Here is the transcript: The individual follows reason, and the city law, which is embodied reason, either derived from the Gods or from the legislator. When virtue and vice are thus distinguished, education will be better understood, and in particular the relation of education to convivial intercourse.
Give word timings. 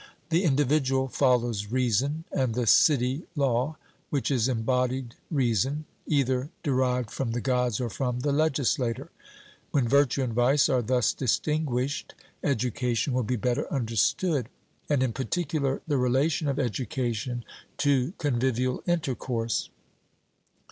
The 0.29 0.45
individual 0.45 1.07
follows 1.09 1.67
reason, 1.67 2.23
and 2.31 2.55
the 2.55 2.65
city 2.65 3.21
law, 3.35 3.77
which 4.09 4.31
is 4.31 4.47
embodied 4.47 5.13
reason, 5.29 5.85
either 6.07 6.49
derived 6.63 7.11
from 7.11 7.33
the 7.33 7.39
Gods 7.39 7.79
or 7.79 7.87
from 7.87 8.21
the 8.21 8.31
legislator. 8.31 9.11
When 9.69 9.87
virtue 9.87 10.23
and 10.23 10.33
vice 10.33 10.67
are 10.69 10.81
thus 10.81 11.13
distinguished, 11.13 12.15
education 12.43 13.13
will 13.13 13.21
be 13.21 13.35
better 13.35 13.71
understood, 13.71 14.49
and 14.89 15.03
in 15.03 15.13
particular 15.13 15.83
the 15.85 15.99
relation 15.99 16.47
of 16.47 16.57
education 16.57 17.45
to 17.77 18.13
convivial 18.17 18.81
intercourse. 18.87 19.69